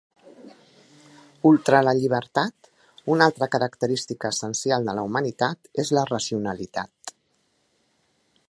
Ultra 1.49 1.81
la 1.87 1.93
llibertat, 1.99 2.71
una 3.15 3.27
altra 3.31 3.49
característica 3.57 4.33
essencial 4.37 4.89
de 4.91 4.99
la 5.01 5.07
humanitat 5.11 5.73
és 5.85 5.93
la 5.99 6.07
racionalitat. 6.15 7.17